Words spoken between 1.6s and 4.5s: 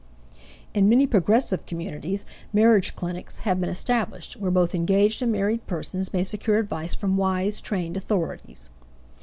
communities marriage clinics have been established, where